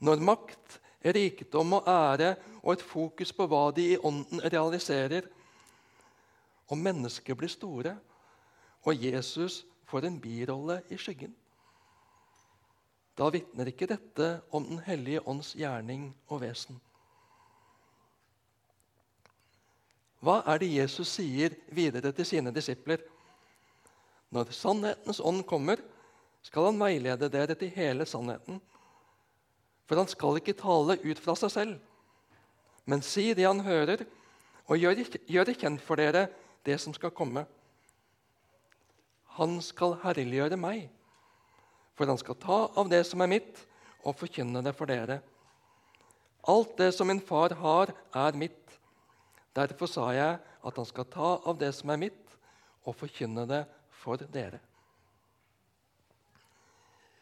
Når 0.00 0.22
makt 0.24 0.80
rikdom 1.04 1.72
og 1.72 1.88
ære 1.88 2.34
og 2.62 2.72
et 2.72 2.84
fokus 2.84 3.32
på 3.32 3.46
hva 3.48 3.70
de 3.76 3.86
i 3.94 3.98
ånden 3.98 4.42
realiserer. 4.52 5.26
Og 6.70 6.78
mennesker 6.78 7.34
blir 7.34 7.50
store, 7.50 7.96
og 8.86 9.04
Jesus 9.04 9.64
får 9.90 10.06
en 10.06 10.20
birolle 10.20 10.80
i 10.90 10.98
skyggen. 11.00 11.32
Da 13.18 13.28
vitner 13.28 13.68
ikke 13.68 13.88
dette 13.90 14.40
om 14.52 14.64
Den 14.64 14.78
hellige 14.78 15.26
ånds 15.28 15.52
gjerning 15.58 16.14
og 16.28 16.40
vesen. 16.40 16.80
Hva 20.20 20.40
er 20.52 20.60
det 20.60 20.68
Jesus 20.68 21.14
sier 21.16 21.54
videre 21.72 22.12
til 22.12 22.28
sine 22.28 22.52
disipler? 22.52 23.00
Når 24.30 24.52
sannhetens 24.54 25.20
ånd 25.24 25.42
kommer, 25.48 25.80
skal 26.44 26.70
han 26.70 26.80
veilede 26.80 27.28
dere 27.32 27.56
til 27.58 27.72
hele 27.74 28.06
sannheten. 28.08 28.60
For 29.88 29.98
han 29.98 30.08
skal 30.08 30.38
ikke 30.38 30.56
tale 30.58 31.00
ut 31.02 31.20
fra 31.20 31.34
seg 31.38 31.52
selv, 31.52 31.78
men 32.86 33.02
si 33.04 33.32
det 33.34 33.48
han 33.48 33.64
hører, 33.64 34.04
og 34.70 34.78
gjøre 34.78 35.48
det 35.48 35.56
kjent 35.58 35.82
for 35.82 35.98
dere 35.98 36.28
det 36.66 36.76
som 36.78 36.94
skal 36.94 37.10
komme. 37.10 37.42
Han 39.40 39.58
skal 39.64 39.96
herliggjøre 40.04 40.58
meg, 40.60 40.86
for 41.98 42.06
han 42.06 42.20
skal 42.20 42.38
ta 42.38 42.60
av 42.78 42.90
det 42.92 43.02
som 43.08 43.22
er 43.24 43.32
mitt, 43.34 43.64
og 44.06 44.16
forkynne 44.16 44.62
det 44.64 44.72
for 44.78 44.88
dere. 44.88 45.18
Alt 46.48 46.78
det 46.78 46.92
som 46.96 47.10
min 47.10 47.20
far 47.20 47.52
har, 47.58 47.92
er 48.16 48.38
mitt. 48.38 48.78
Derfor 49.56 49.90
sa 49.90 50.10
jeg 50.14 50.38
at 50.38 50.76
han 50.76 50.86
skal 50.86 51.08
ta 51.10 51.30
av 51.44 51.58
det 51.58 51.72
som 51.74 51.90
er 51.90 52.00
mitt, 52.06 52.36
og 52.86 52.96
forkynne 52.96 53.44
det 53.48 53.64
for 54.00 54.20
dere. 54.32 54.60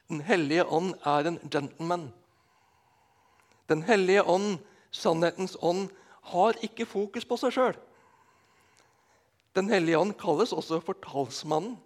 Den 0.08 0.22
hellige 0.24 0.64
ånd 0.64 0.94
er 1.04 1.28
en 1.28 1.38
gentleman. 1.50 2.08
Den 3.68 3.82
hellige 3.84 4.22
ånd, 4.24 4.58
sannhetens 4.90 5.56
ånd, 5.60 5.90
har 6.32 6.56
ikke 6.64 6.86
fokus 6.88 7.26
på 7.28 7.36
seg 7.40 7.52
sjøl. 7.56 7.76
Den 9.56 9.68
hellige 9.72 9.98
ånd 9.98 10.14
kalles 10.20 10.54
også 10.54 10.80
for 10.84 10.96
talsmannen. 11.04 11.76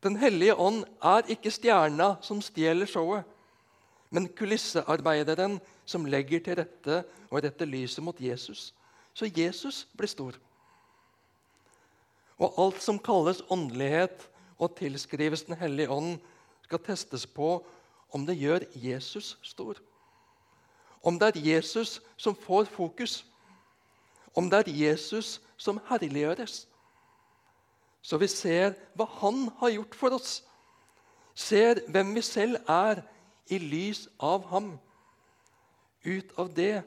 Den 0.00 0.16
hellige 0.16 0.54
ånd 0.56 0.84
er 1.04 1.28
ikke 1.28 1.52
stjerna 1.52 2.14
som 2.24 2.40
stjeler 2.40 2.88
showet, 2.88 3.26
men 4.10 4.30
kulissearbeideren 4.32 5.58
som 5.84 6.06
legger 6.08 6.40
til 6.44 6.56
rette 6.62 7.02
og 7.28 7.42
retter 7.44 7.68
lyset 7.68 8.02
mot 8.04 8.16
Jesus, 8.20 8.70
så 9.14 9.26
Jesus 9.26 9.86
blir 9.96 10.08
stor. 10.08 10.36
Og 12.40 12.56
alt 12.58 12.82
som 12.82 12.98
kalles 12.98 13.42
åndelighet 13.50 14.28
og 14.58 14.76
tilskrives 14.76 15.42
Den 15.42 15.56
hellige 15.56 15.90
ånd, 15.90 16.18
skal 16.62 16.78
testes 16.78 17.26
på 17.26 17.66
om 18.14 18.26
det 18.26 18.36
gjør 18.38 18.64
Jesus 18.74 19.38
stor. 19.42 19.74
Om 21.02 21.18
det 21.18 21.36
er 21.36 21.46
Jesus 21.54 22.00
som 22.16 22.36
får 22.36 22.64
fokus. 22.64 23.24
Om 24.36 24.50
det 24.50 24.58
er 24.58 24.72
Jesus 24.86 25.40
som 25.56 25.80
herliggjøres. 25.88 26.66
Så 28.02 28.16
vi 28.16 28.28
ser 28.28 28.76
hva 28.96 29.06
han 29.20 29.48
har 29.60 29.74
gjort 29.74 29.94
for 29.94 30.16
oss. 30.16 30.42
Ser 31.34 31.82
hvem 31.88 32.14
vi 32.14 32.22
selv 32.22 32.60
er 32.68 33.02
i 33.50 33.58
lys 33.58 34.06
av 34.18 34.46
ham. 34.52 34.72
Ut 36.04 36.32
av 36.38 36.54
det 36.56 36.82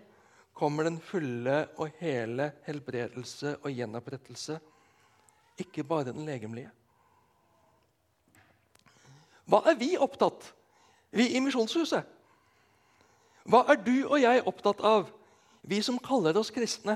kommer 0.54 0.88
den 0.88 1.00
fulle 1.02 1.68
og 1.82 1.94
hele 2.00 2.52
helbredelse 2.68 3.58
og 3.62 3.72
gjenopprettelse. 3.74 4.60
Ikke 5.60 5.84
bare 5.86 6.12
den 6.12 6.26
legemlige. 6.26 6.72
Hva 9.50 9.64
er 9.70 9.78
vi 9.78 9.94
opptatt 10.00 10.54
vi 11.14 11.28
i 11.36 11.42
Misjonshuset? 11.44 12.06
Hva 13.44 13.66
er 13.70 13.82
du 13.84 13.96
og 14.06 14.22
jeg 14.22 14.46
opptatt 14.48 14.80
av, 14.88 15.10
vi 15.68 15.82
som 15.84 16.00
kaller 16.02 16.38
oss 16.40 16.52
kristne? 16.54 16.96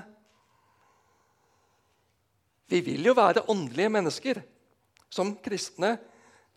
Vi 2.67 2.79
vil 2.83 3.05
jo 3.07 3.15
være 3.15 3.45
åndelige 3.51 3.91
mennesker. 3.91 4.41
Som 5.09 5.37
kristne. 5.39 5.95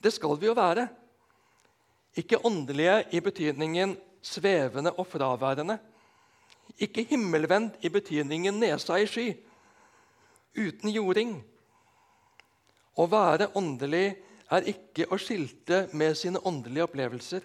Det 0.02 0.10
skal 0.14 0.34
vi 0.40 0.48
jo 0.48 0.56
være. 0.58 0.88
Ikke 2.18 2.40
åndelige 2.46 2.96
i 3.14 3.20
betydningen 3.22 3.94
svevende 4.22 4.92
og 4.98 5.06
fraværende. 5.06 5.78
Ikke 6.80 7.04
himmelvendt 7.04 7.82
i 7.84 7.90
betydningen 7.92 8.56
nesa 8.60 8.96
i 8.98 9.06
sky. 9.08 9.28
Uten 10.56 10.90
jording. 10.90 11.36
Å 12.96 13.06
være 13.08 13.50
åndelig 13.56 14.06
er 14.50 14.68
ikke 14.72 15.06
å 15.12 15.18
skilte 15.20 15.84
med 15.96 16.16
sine 16.18 16.40
åndelige 16.46 16.88
opplevelser, 16.88 17.44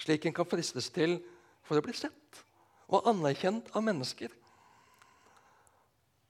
slik 0.00 0.24
en 0.26 0.34
kan 0.36 0.48
fristes 0.48 0.88
til 0.94 1.18
for 1.66 1.78
å 1.78 1.84
bli 1.84 1.94
sett 1.96 2.42
og 2.86 3.08
anerkjent 3.10 3.68
av 3.74 3.84
mennesker. 3.84 4.30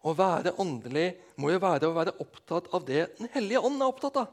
Å 0.06 0.12
være 0.16 0.54
åndelig 0.62 1.08
må 1.42 1.50
jo 1.52 1.60
være 1.62 1.88
å 1.88 1.94
være 1.96 2.14
opptatt 2.22 2.70
av 2.74 2.84
det 2.86 3.08
Den 3.18 3.28
hellige 3.34 3.60
ånd 3.60 3.82
er 3.82 3.90
opptatt 3.90 4.20
av. 4.22 4.28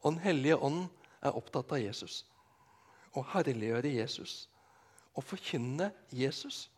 Og 0.00 0.14
Den 0.14 0.22
hellige 0.24 0.56
ånd 0.56 0.86
er 1.20 1.36
opptatt 1.36 1.72
av 1.72 1.82
Jesus. 1.82 2.24
og 3.12 3.24
herliggjøre 3.32 3.90
Jesus. 3.90 4.48
Å 5.14 5.24
forkynne 5.24 5.90
Jesus. 6.14 6.68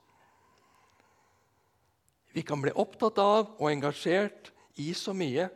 Vi 2.32 2.42
kan 2.42 2.62
bli 2.62 2.72
opptatt 2.72 3.18
av 3.20 3.50
og 3.58 3.68
engasjert 3.68 4.50
i 4.80 4.92
så 4.96 5.12
mye 5.16 5.50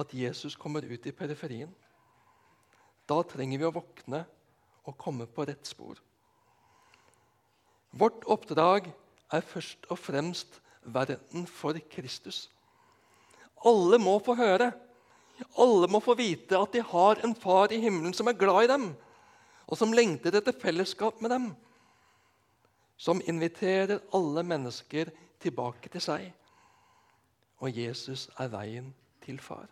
at 0.00 0.12
Jesus 0.14 0.56
kommer 0.56 0.84
ut 0.84 1.06
i 1.08 1.14
periferien. 1.16 1.70
Da 3.08 3.22
trenger 3.26 3.58
vi 3.58 3.66
å 3.66 3.74
våkne 3.74 4.22
og 4.86 4.98
komme 5.00 5.26
på 5.26 5.46
rett 5.48 5.66
spor. 5.66 5.98
Vårt 7.90 8.22
oppdrag 8.30 8.86
er 9.32 9.46
først 9.46 9.88
og 9.90 9.98
fremst 9.98 10.60
verden 10.84 11.46
for 11.48 11.76
Kristus. 11.90 12.48
Alle 13.66 13.98
må 14.00 14.18
få 14.24 14.36
høre. 14.38 14.70
Alle 15.58 15.88
må 15.90 16.00
få 16.04 16.14
vite 16.18 16.58
at 16.58 16.76
de 16.76 16.84
har 16.84 17.20
en 17.24 17.34
far 17.34 17.72
i 17.72 17.80
himmelen 17.80 18.14
som 18.16 18.28
er 18.28 18.38
glad 18.38 18.66
i 18.66 18.70
dem, 18.70 18.86
og 19.66 19.78
som 19.78 19.94
lengter 19.96 20.36
etter 20.36 20.56
fellesskap 20.56 21.20
med 21.24 21.32
dem. 21.32 21.50
Som 23.00 23.22
inviterer 23.24 24.02
alle 24.12 24.44
mennesker 24.44 25.08
tilbake 25.40 25.88
til 25.88 26.02
seg. 26.04 26.26
Og 27.64 27.72
Jesus 27.72 28.26
er 28.36 28.50
veien 28.52 28.90
til 29.24 29.40
far. 29.40 29.68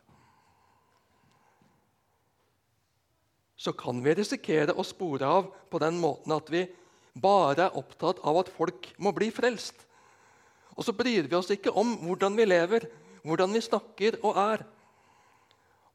Så 3.59 3.75
kan 3.77 4.01
vi 4.05 4.14
risikere 4.14 4.73
å 4.73 4.87
spore 4.87 5.29
av 5.29 5.51
på 5.69 5.81
den 5.83 5.99
måten 6.01 6.33
at 6.33 6.49
vi 6.53 6.62
bare 7.19 7.67
er 7.67 7.77
opptatt 7.77 8.23
av 8.23 8.38
at 8.45 8.53
folk 8.55 8.93
må 9.03 9.12
bli 9.17 9.33
frelst. 9.35 9.83
Og 10.79 10.87
så 10.87 10.95
bryr 10.95 11.27
vi 11.27 11.37
oss 11.37 11.51
ikke 11.51 11.75
om 11.75 11.97
hvordan 12.05 12.38
vi 12.38 12.47
lever, 12.47 12.87
hvordan 13.27 13.53
vi 13.53 13.64
snakker 13.64 14.21
og 14.23 14.38
er. 14.38 14.62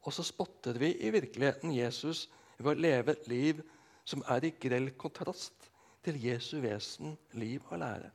Og 0.03 0.11
så 0.11 0.25
spotter 0.27 0.75
vi 0.77 0.91
i 0.99 1.13
virkeligheten 1.13 1.71
Jesus 1.71 2.27
ved 2.59 2.73
å 2.75 2.81
leve 2.83 3.15
et 3.15 3.29
liv 3.31 3.61
som 4.03 4.25
er 4.29 4.43
i 4.43 4.57
grell 4.59 4.91
kontrast 4.99 5.71
til 6.03 6.19
Jesu 6.25 6.59
vesen, 6.61 7.17
liv 7.31 7.61
og 7.69 7.79
lære. 7.79 8.11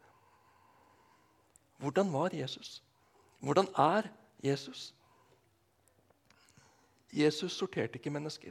Hvordan 1.79 2.13
var 2.13 2.31
Jesus? 2.33 2.83
Hvordan 3.41 3.69
er 3.77 4.03
Jesus? 4.45 4.95
Jesus 7.13 7.53
sorterte 7.53 7.95
ikke 7.95 8.11
mennesker. 8.11 8.51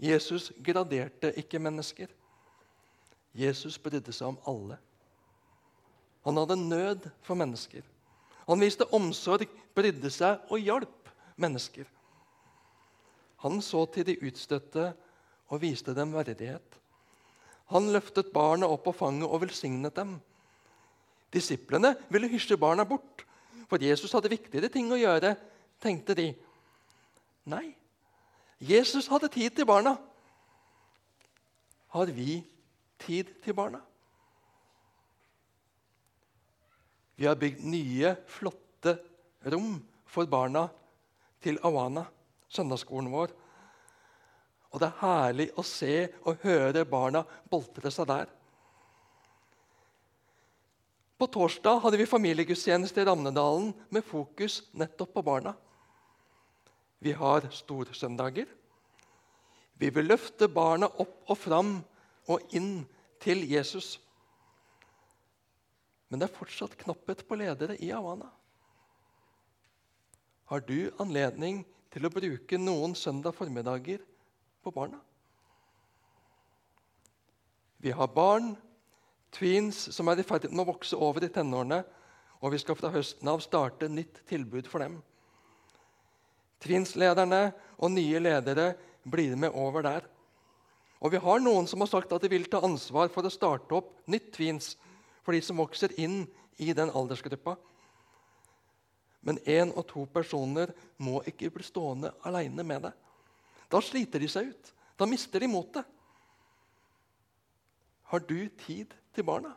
Jesus 0.00 0.52
graderte 0.64 1.32
ikke 1.36 1.58
mennesker. 1.58 2.06
Jesus 3.34 3.78
brydde 3.78 4.12
seg 4.12 4.28
om 4.32 4.38
alle. 4.48 4.78
Han 6.24 6.36
hadde 6.40 6.56
nød 6.56 7.10
for 7.22 7.34
mennesker. 7.34 7.82
Han 8.46 8.60
viste 8.60 8.86
omsorg, 8.94 9.48
brydde 9.74 10.10
seg 10.10 10.40
og 10.48 10.62
hjalp 10.62 11.10
mennesker. 11.36 11.84
Han 13.44 13.60
så 13.62 13.84
til 13.92 14.06
de 14.06 14.16
utstøtte 14.24 14.92
og 15.52 15.60
viste 15.62 15.94
dem 15.94 16.14
verdighet. 16.14 16.80
Han 17.74 17.90
løftet 17.94 18.32
barna 18.34 18.68
opp 18.70 18.84
på 18.86 18.94
fanget 18.94 19.26
og 19.26 19.42
velsignet 19.42 19.96
dem. 19.96 20.16
Disiplene 21.34 21.94
ville 22.12 22.30
hysje 22.30 22.58
barna 22.60 22.86
bort, 22.86 23.24
for 23.66 23.82
Jesus 23.82 24.12
hadde 24.14 24.30
viktigere 24.30 24.70
ting 24.70 24.92
å 24.94 24.98
gjøre, 25.00 25.34
tenkte 25.82 26.14
de. 26.14 26.28
Nei, 27.50 27.74
Jesus 28.62 29.08
hadde 29.10 29.32
tid 29.34 29.56
til 29.56 29.66
barna. 29.68 29.96
Har 31.92 32.12
vi 32.14 32.38
tid 33.02 33.34
til 33.42 33.56
barna? 33.56 33.82
Vi 37.16 37.26
har 37.26 37.38
bygd 37.40 37.64
nye, 37.64 38.12
flotte 38.28 38.98
rom 39.52 39.78
for 40.06 40.28
barna 40.28 40.66
til 41.42 41.58
Awana, 41.64 42.04
søndagsskolen 42.52 43.10
vår. 43.12 43.32
Og 44.76 44.80
det 44.82 44.90
er 44.90 44.98
herlig 45.00 45.46
å 45.56 45.62
se 45.64 45.92
og 46.28 46.42
høre 46.44 46.82
barna 46.84 47.22
boltre 47.48 47.88
seg 47.88 48.10
der. 48.10 48.26
På 51.16 51.24
torsdag 51.32 51.78
hadde 51.80 51.96
vi 51.96 52.04
familiegudstjeneste 52.10 53.00
i 53.00 53.06
Ramnedalen 53.08 53.70
med 53.88 54.04
fokus 54.04 54.58
nettopp 54.76 55.14
på 55.14 55.22
barna. 55.24 55.54
Vi 57.00 57.14
har 57.16 57.46
storsøndager. 57.56 58.50
Vi 59.80 59.88
vil 59.96 60.10
løfte 60.10 60.44
barna 60.52 60.90
opp 60.92 61.32
og 61.32 61.38
fram 61.40 61.70
og 62.28 62.52
inn 62.52 62.82
til 63.24 63.46
Jesus. 63.48 63.94
Men 66.12 66.20
det 66.20 66.28
er 66.28 66.36
fortsatt 66.36 66.76
knapphet 66.82 67.24
på 67.24 67.38
ledere 67.40 67.78
i 67.80 67.88
Havana. 67.94 68.28
Har 70.52 70.60
du 70.68 70.92
anledning 71.00 71.62
til 71.96 72.04
å 72.04 72.12
bruke 72.12 72.60
noen 72.60 72.92
søndag 72.92 73.32
formiddager 73.40 74.04
på 74.66 74.74
barna? 74.74 74.98
Vi 77.78 77.92
har 77.94 78.08
barn, 78.10 78.56
tweens, 79.36 79.78
som 79.94 80.08
er 80.10 80.18
i 80.18 80.26
ferd 80.26 80.48
med 80.50 80.64
å 80.64 80.72
vokse 80.72 80.98
over 80.98 81.22
i 81.22 81.30
tenårene. 81.30 81.84
Og 82.42 82.52
vi 82.52 82.60
skal 82.60 82.76
fra 82.78 82.90
høsten 82.92 83.28
av 83.30 83.40
starte 83.44 83.88
nytt 83.88 84.20
tilbud 84.28 84.66
for 84.68 84.82
dem. 84.82 84.98
Tweens-lederne 86.64 87.52
og 87.76 87.92
nye 87.94 88.20
ledere 88.20 88.72
blir 89.06 89.36
med 89.38 89.54
over 89.54 89.86
der. 89.86 90.08
Og 91.00 91.12
vi 91.12 91.20
har 91.22 91.40
noen 91.42 91.68
som 91.68 91.82
har 91.84 91.90
sagt 91.90 92.12
at 92.12 92.24
de 92.24 92.32
vil 92.32 92.48
ta 92.50 92.62
ansvar 92.64 93.10
for 93.12 93.26
å 93.26 93.32
starte 93.32 93.76
opp 93.76 93.92
nytt 94.10 94.32
tweens 94.34 94.74
for 95.24 95.36
de 95.36 95.42
som 95.44 95.58
vokser 95.60 95.94
inn 96.00 96.24
i 96.62 96.72
den 96.76 96.90
aldersgruppa. 96.90 97.56
Men 99.26 99.40
én 99.44 99.72
og 99.74 99.84
to 99.90 100.06
personer 100.10 100.72
må 101.02 101.20
ikke 101.26 101.50
bli 101.52 101.66
stående 101.66 102.14
aleine 102.24 102.64
med 102.64 102.86
det. 102.86 102.94
Da 103.72 103.80
sliter 103.82 104.22
de 104.22 104.28
seg 104.30 104.52
ut. 104.52 104.72
Da 104.96 105.08
mister 105.08 105.42
de 105.42 105.50
motet. 105.50 105.84
Har 108.06 108.22
du 108.22 108.38
tid 108.62 108.94
til 109.14 109.26
barna? 109.26 109.50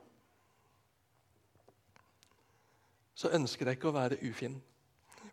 Så 3.13 3.29
ønsker 3.35 3.67
jeg 3.67 3.77
ikke 3.77 3.91
å 3.91 3.97
være 3.99 4.19
ufin. 4.25 4.57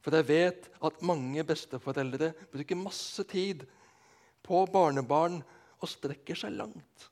For 0.04 0.14
jeg 0.14 0.28
vet 0.28 0.68
at 0.84 1.02
mange 1.06 1.42
besteforeldre 1.46 2.32
bruker 2.52 2.78
masse 2.78 3.24
tid 3.30 3.64
på 4.46 4.62
barnebarn 4.70 5.40
og 5.80 5.90
strekker 5.90 6.38
seg 6.38 6.54
langt. 6.58 7.06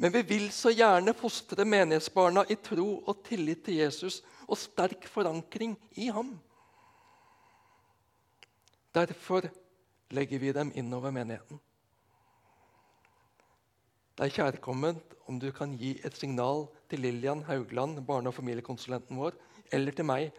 Men 0.00 0.14
vi 0.14 0.22
vil 0.24 0.46
så 0.54 0.72
gjerne 0.72 1.12
fostre 1.12 1.66
menighetsbarna 1.68 2.46
i 2.48 2.56
tro 2.64 2.86
og 3.02 3.18
tillit 3.26 3.66
til 3.66 3.82
Jesus 3.82 4.22
og 4.46 4.56
sterk 4.56 5.04
forankring 5.12 5.74
i 6.00 6.08
ham. 6.08 6.32
Derfor 8.96 9.44
legger 10.10 10.38
vi 10.38 10.52
dem 10.52 10.72
innover 10.74 11.10
menigheten. 11.14 11.60
Det 14.18 14.26
er 14.26 14.34
kjærkomment 14.36 15.14
om 15.30 15.38
du 15.40 15.48
kan 15.54 15.76
gi 15.78 15.94
et 16.04 16.16
signal 16.18 16.66
til 16.90 17.00
Lillian 17.00 17.42
Haugland, 17.46 18.02
barne- 18.04 18.28
og 18.28 18.34
familiekonsulenten 18.34 19.16
vår, 19.16 19.38
eller 19.72 19.92
til 19.92 20.04
meg, 20.04 20.32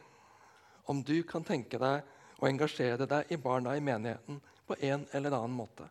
om 0.85 1.03
du 1.03 1.23
kan 1.23 1.43
tenke 1.43 1.79
deg 1.79 2.03
å 2.41 2.49
engasjere 2.49 3.07
deg 3.07 3.31
i 3.31 3.39
barna 3.41 3.77
i 3.77 3.83
menigheten 3.83 4.41
på 4.67 4.75
en 4.81 5.07
eller 5.13 5.33
annen 5.37 5.55
måte. 5.55 5.87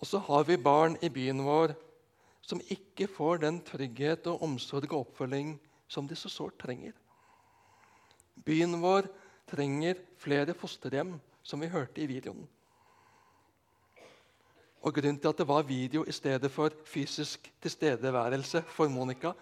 Og 0.00 0.06
så 0.08 0.20
har 0.28 0.44
vi 0.48 0.56
barn 0.56 0.96
i 1.02 1.10
byen 1.12 1.42
vår 1.44 1.74
som 2.40 2.62
ikke 2.72 3.08
får 3.08 3.42
den 3.42 3.60
trygghet 3.64 4.28
og 4.30 4.42
omsorg 4.46 4.92
og 4.92 5.02
oppfølging 5.04 5.56
som 5.88 6.06
de 6.08 6.16
så 6.16 6.30
sårt 6.32 6.56
trenger. 6.62 6.94
Byen 8.44 8.76
vår 8.80 9.08
trenger 9.50 9.98
flere 10.20 10.54
fosterhjem, 10.54 11.14
som 11.42 11.60
vi 11.60 11.70
hørte 11.72 12.00
i 12.00 12.08
videoen. 12.08 12.46
Og 14.80 14.94
Grunnen 14.96 15.18
til 15.20 15.28
at 15.28 15.38
det 15.38 15.48
var 15.48 15.66
video 15.68 16.04
i 16.08 16.12
stedet 16.12 16.50
for 16.50 16.72
fysisk 16.88 17.50
tilstedeværelse 17.60 18.62
for 18.72 18.88
Monica, 18.88 19.32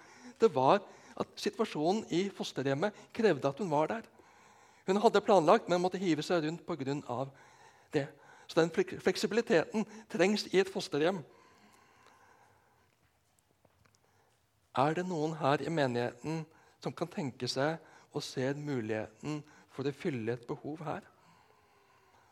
det 0.40 0.50
var 0.54 0.80
at 1.18 1.34
situasjonen 1.36 2.04
i 2.14 2.28
fosterhjemmet 2.30 2.94
krevde 3.14 3.48
at 3.48 3.58
hun 3.58 3.70
var 3.70 3.86
der. 3.86 4.02
Hun 4.86 4.96
hadde 4.96 5.20
planlagt, 5.20 5.68
men 5.68 5.82
måtte 5.82 6.00
hive 6.00 6.22
seg 6.22 6.44
rundt 6.44 6.66
pga. 6.66 7.26
det. 7.92 8.08
Så 8.46 8.60
den 8.60 8.70
fleksibiliteten 9.00 9.84
trengs 10.08 10.46
i 10.46 10.58
et 10.58 10.70
fosterhjem. 10.72 11.18
Er 14.76 14.94
det 14.94 15.06
noen 15.06 15.34
her 15.36 15.60
i 15.60 15.68
menigheten 15.68 16.46
som 16.80 16.92
kan 16.92 17.10
tenke 17.10 17.48
seg 17.48 17.76
og 18.14 18.24
ser 18.24 18.58
muligheten 18.58 19.42
for 19.74 19.86
å 19.88 19.94
fylle 19.94 20.34
et 20.34 20.46
behov 20.48 20.82
her? 20.86 21.06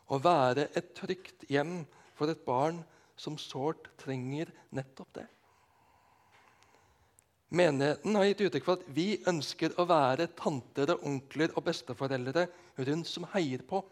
Å 0.06 0.18
være 0.22 0.68
et 0.78 0.92
trygt 0.94 1.46
hjem 1.50 1.80
for 2.16 2.30
et 2.30 2.44
barn 2.46 2.82
som 3.18 3.38
sårt 3.40 3.90
trenger 4.00 4.52
nettopp 4.76 5.12
det. 5.18 5.26
Menigheten 7.56 8.16
har 8.18 8.26
gitt 8.26 8.42
uttrykk 8.48 8.64
for 8.66 8.80
at 8.80 8.88
vi 8.94 9.20
ønsker 9.30 9.76
å 9.78 9.86
være 9.86 10.26
tanter 10.38 10.90
og 10.96 11.04
onkler 11.06 11.52
og 11.54 11.68
besteforeldre 11.68 12.48
rundt 12.88 13.08
som 13.08 13.28
heier 13.34 13.62
på 13.66 13.84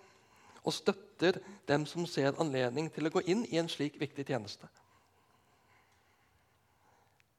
og 0.64 0.73
støtter 0.75 1.38
dem 1.68 1.85
som 1.87 2.07
ser 2.09 2.35
anledning 2.40 2.88
til 2.92 3.07
å 3.07 3.12
gå 3.14 3.23
inn 3.31 3.44
i 3.53 3.61
en 3.61 3.68
slik 3.70 4.01
viktig 4.01 4.27
tjeneste. 4.27 4.66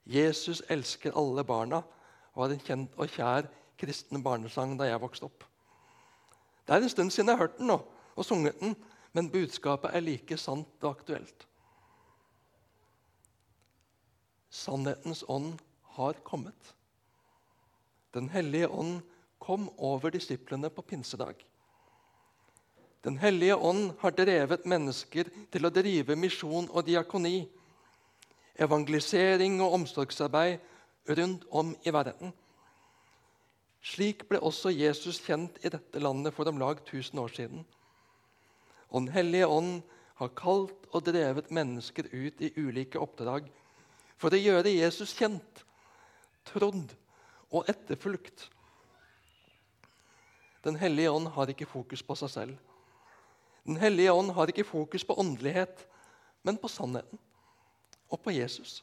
Jesus 0.06 0.62
elsker 0.70 1.16
alle 1.18 1.44
barna 1.44 1.82
og 2.36 2.44
har 2.44 2.54
en 2.54 2.66
kjent 2.68 2.98
og 3.02 3.10
kjær 3.10 3.50
kristen 3.80 4.24
barnesang 4.24 4.78
da 4.80 4.88
jeg 4.90 5.02
vokste 5.02 5.28
opp. 5.28 5.44
Det 6.66 6.74
er 6.74 6.82
en 6.82 6.90
stund 6.90 7.14
siden 7.14 7.30
jeg 7.30 7.38
har 7.38 7.48
hørt 7.48 7.58
den 7.60 7.70
nå, 7.70 7.80
og 8.16 8.26
sunget 8.26 8.60
den, 8.60 8.76
men 9.14 9.32
budskapet 9.32 9.94
er 9.94 10.04
like 10.04 10.38
sant 10.38 10.84
og 10.84 10.96
aktuelt. 10.96 11.48
Sannhetens 14.50 15.24
ånd 15.28 15.60
har 15.98 16.20
kommet. 16.24 16.74
Den 18.16 18.30
hellige 18.32 18.68
ånd 18.68 19.02
kom 19.40 19.68
over 19.78 20.10
disiplene 20.16 20.70
på 20.72 20.82
pinsedag. 20.82 21.36
Den 23.04 23.18
hellige 23.22 23.56
ånd 23.56 23.92
har 24.00 24.16
drevet 24.18 24.66
mennesker 24.66 25.28
til 25.54 25.68
å 25.68 25.74
drive 25.74 26.16
misjon 26.18 26.70
og 26.72 26.88
diakoni, 26.88 27.44
evangelisering 28.56 29.60
og 29.62 29.76
omsorgsarbeid 29.78 31.12
rundt 31.20 31.44
om 31.52 31.76
i 31.84 31.94
verden. 31.94 32.34
Slik 33.86 34.24
ble 34.30 34.40
også 34.42 34.72
Jesus 34.74 35.20
kjent 35.22 35.60
i 35.62 35.70
dette 35.70 36.02
landet 36.02 36.34
for 36.34 36.50
om 36.50 36.58
lag 36.58 36.80
1000 36.82 37.20
år 37.22 37.34
siden. 37.36 37.66
Og 38.90 39.06
Den 39.06 39.14
hellige 39.14 39.48
ånd 39.48 39.84
har 40.18 40.34
kalt 40.34 40.88
og 40.92 41.06
drevet 41.06 41.52
mennesker 41.54 42.08
ut 42.10 42.42
i 42.42 42.54
ulike 42.58 43.00
oppdrag 43.02 43.52
for 44.18 44.34
å 44.34 44.40
gjøre 44.40 44.72
Jesus 44.72 45.14
kjent, 45.18 45.66
trodd 46.48 46.96
og 47.52 47.70
etterfulgt. 47.70 48.48
Den 50.66 50.80
hellige 50.82 51.12
ånd 51.12 51.30
har 51.36 51.52
ikke 51.52 51.70
fokus 51.70 52.02
på 52.02 52.16
seg 52.18 52.32
selv. 52.32 52.56
Den 53.66 53.78
hellige 53.82 54.14
ånd 54.14 54.32
har 54.34 54.50
ikke 54.50 54.66
fokus 54.66 55.06
på 55.06 55.18
åndelighet, 55.22 55.86
men 56.46 56.58
på 56.58 56.70
sannheten 56.72 57.22
og 58.10 58.22
på 58.22 58.34
Jesus. 58.34 58.80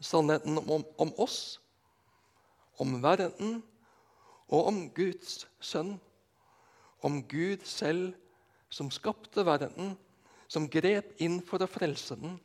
Sannheten 0.00 0.58
om, 0.58 0.86
om 0.98 1.12
oss, 1.22 1.60
om 2.80 2.96
verden 3.02 3.60
og 4.50 4.70
om 4.72 4.84
Guds 4.94 5.44
sønn. 5.60 5.98
Om 7.00 7.22
Gud 7.28 7.64
selv 7.64 8.12
som 8.70 8.90
skapte 8.92 9.44
verden, 9.46 9.94
som 10.50 10.68
grep 10.68 11.14
inn 11.22 11.38
for 11.46 11.62
å 11.62 11.70
frelse 11.70 12.16
den 12.18 12.38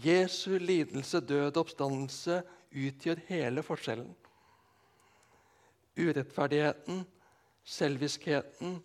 Jesu 0.00 0.58
lidelse, 0.58 1.20
død 1.20 1.56
og 1.56 1.64
oppstandelse 1.64 2.40
utgjør 2.70 3.24
hele 3.28 3.64
forskjellen. 3.66 4.12
Urettferdigheten, 5.98 7.02
selviskheten, 7.66 8.78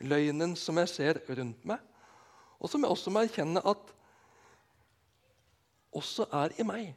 løgnen 0.00 0.56
som 0.58 0.80
jeg 0.80 0.90
ser 0.90 1.20
rundt 1.28 1.66
meg, 1.68 1.82
og 2.58 2.72
som 2.72 2.82
jeg 2.82 2.90
også 2.96 3.12
må 3.12 3.22
erkjenne 3.26 3.62
at 3.68 3.92
også 5.96 6.26
er 6.40 6.56
i 6.60 6.66
meg, 6.66 6.88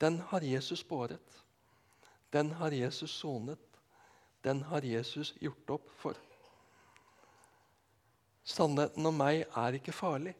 den 0.00 0.18
har 0.32 0.44
Jesus 0.44 0.82
båret. 0.84 1.40
Den 2.30 2.52
har 2.52 2.70
Jesus 2.70 3.10
sonet. 3.10 3.58
Den 4.42 4.62
har 4.62 4.84
Jesus 4.86 5.34
gjort 5.40 5.70
opp 5.70 5.90
for. 6.00 6.16
Sannheten 8.44 9.06
om 9.06 9.18
meg 9.20 9.44
er 9.44 9.76
ikke 9.76 9.94
farlig. 9.94 10.34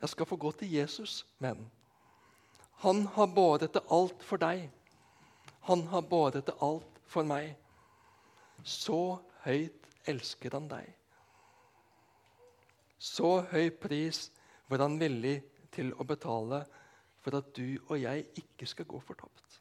Jeg 0.00 0.12
skal 0.12 0.26
få 0.26 0.36
gå 0.36 0.52
til 0.58 0.72
Jesus 0.72 1.22
med 1.38 1.56
den. 1.56 1.70
Han 2.82 3.06
har 3.14 3.26
båret 3.26 3.74
det 3.74 3.82
alt 3.90 4.22
for 4.26 4.42
deg. 4.42 4.68
Han 5.68 5.86
har 5.92 6.02
båret 6.02 6.46
det 6.46 6.56
alt 6.60 6.98
for 7.06 7.26
meg. 7.26 7.54
Så 8.64 9.18
høyt 9.44 9.86
elsker 10.10 10.56
han 10.56 10.68
deg. 10.70 10.88
Så 12.98 13.40
høy 13.50 13.70
pris 13.82 14.28
var 14.70 14.82
han 14.84 14.98
villig 14.98 15.40
til 15.74 15.92
å 15.98 16.06
betale 16.06 16.62
for 17.22 17.38
at 17.38 17.54
du 17.54 17.78
og 17.88 17.96
jeg 17.98 18.26
ikke 18.38 18.66
skal 18.70 18.86
gå 18.90 19.00
fortapt. 19.02 19.51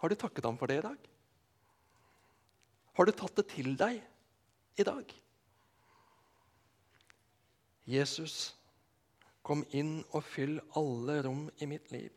Har 0.00 0.08
du 0.08 0.16
takket 0.16 0.46
ham 0.48 0.56
for 0.58 0.70
det 0.70 0.78
i 0.80 0.84
dag? 0.86 1.10
Har 2.96 3.06
du 3.06 3.12
tatt 3.12 3.36
det 3.36 3.46
til 3.52 3.74
deg 3.80 4.00
i 4.80 4.86
dag? 4.86 5.12
Jesus, 7.90 8.54
kom 9.42 9.64
inn 9.76 10.00
og 10.14 10.24
fyll 10.24 10.58
alle 10.78 11.20
rom 11.26 11.46
i 11.58 11.68
mitt 11.68 11.92
liv. 11.92 12.10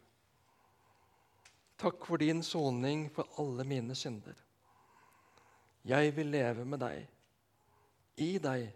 Takk 1.80 2.06
for 2.08 2.22
din 2.22 2.43
soning 2.46 3.10
for 3.12 3.28
alle 3.41 3.65
mine 3.67 3.96
synder. 3.98 4.38
Jeg 5.84 6.13
vil 6.15 6.30
leve 6.32 6.63
med 6.63 6.80
deg, 6.80 7.08
i 8.24 8.38
deg. 8.39 8.69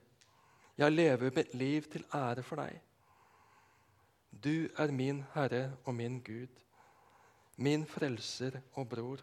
Jeg 0.78 0.96
lever 0.96 1.32
mitt 1.36 1.54
liv 1.56 1.88
til 1.92 2.04
ære 2.14 2.44
for 2.44 2.60
deg. 2.60 2.82
Du 4.32 4.68
er 4.76 4.92
min 4.92 5.24
Herre 5.34 5.78
og 5.86 5.96
min 5.96 6.20
Gud, 6.20 6.52
min 7.58 7.86
frelser 7.86 8.60
og 8.74 8.90
bror. 8.90 9.22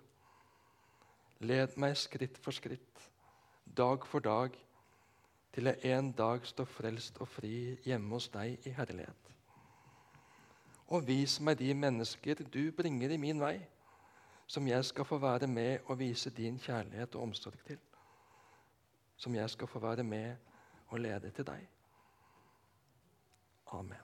Led 1.40 1.76
meg 1.78 1.96
skritt 1.98 2.38
for 2.42 2.54
skritt, 2.54 3.02
dag 3.76 4.06
for 4.06 4.22
dag, 4.24 4.54
til 5.54 5.70
jeg 5.70 5.94
en 5.94 6.10
dag 6.12 6.46
står 6.46 6.66
frelst 6.66 7.20
og 7.22 7.28
fri 7.30 7.76
hjemme 7.86 8.16
hos 8.16 8.26
deg 8.34 8.66
i 8.66 8.72
herlighet. 8.74 9.30
Og 10.90 11.06
vis 11.06 11.38
meg 11.40 11.58
de 11.58 11.70
mennesker 11.74 12.42
du 12.42 12.72
bringer 12.76 13.14
i 13.14 13.20
min 13.20 13.40
vei, 13.40 13.56
som 14.46 14.66
jeg 14.68 14.84
skal 14.84 15.06
få 15.08 15.18
være 15.18 15.46
med 15.46 15.86
og 15.86 15.98
vise 15.98 16.30
din 16.30 16.58
kjærlighet 16.58 17.14
og 17.14 17.28
omsorg 17.28 17.60
til. 17.66 17.78
Som 19.16 19.34
jeg 19.34 19.50
skal 19.50 19.70
få 19.70 19.78
være 19.78 20.04
med 20.04 20.34
og 20.88 21.00
lede 21.00 21.30
til 21.30 21.46
deg. 21.46 21.68
Amen. 23.72 24.03